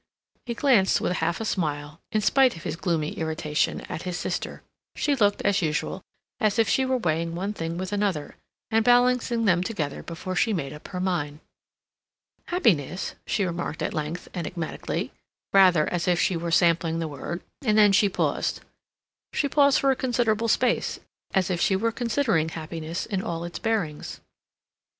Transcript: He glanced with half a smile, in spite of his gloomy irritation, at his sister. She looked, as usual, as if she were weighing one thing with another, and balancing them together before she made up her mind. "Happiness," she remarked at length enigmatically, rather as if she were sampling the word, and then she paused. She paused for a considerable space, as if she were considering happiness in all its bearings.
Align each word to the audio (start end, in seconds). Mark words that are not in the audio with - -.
He 0.47 0.55
glanced 0.55 0.99
with 0.99 1.11
half 1.17 1.39
a 1.39 1.45
smile, 1.45 1.99
in 2.11 2.21
spite 2.21 2.55
of 2.55 2.63
his 2.63 2.75
gloomy 2.75 3.11
irritation, 3.19 3.81
at 3.81 4.01
his 4.01 4.17
sister. 4.17 4.63
She 4.95 5.13
looked, 5.15 5.43
as 5.43 5.61
usual, 5.61 6.01
as 6.39 6.57
if 6.57 6.67
she 6.67 6.85
were 6.87 6.97
weighing 6.97 7.35
one 7.35 7.53
thing 7.53 7.77
with 7.77 7.93
another, 7.93 8.35
and 8.71 8.83
balancing 8.83 9.45
them 9.45 9.61
together 9.61 10.01
before 10.01 10.35
she 10.35 10.53
made 10.53 10.73
up 10.73 10.87
her 10.87 10.99
mind. 10.99 11.39
"Happiness," 12.47 13.13
she 13.27 13.45
remarked 13.45 13.83
at 13.83 13.93
length 13.93 14.27
enigmatically, 14.33 15.11
rather 15.53 15.85
as 15.93 16.07
if 16.07 16.19
she 16.19 16.35
were 16.35 16.49
sampling 16.49 16.97
the 16.97 17.07
word, 17.07 17.43
and 17.63 17.77
then 17.77 17.91
she 17.91 18.09
paused. 18.09 18.61
She 19.33 19.47
paused 19.47 19.77
for 19.79 19.91
a 19.91 19.95
considerable 19.95 20.47
space, 20.47 20.99
as 21.35 21.51
if 21.51 21.61
she 21.61 21.75
were 21.75 21.91
considering 21.91 22.49
happiness 22.49 23.05
in 23.05 23.21
all 23.21 23.43
its 23.43 23.59
bearings. 23.59 24.19